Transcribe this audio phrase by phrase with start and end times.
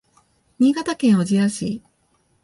[0.57, 1.83] 新潟県小千谷市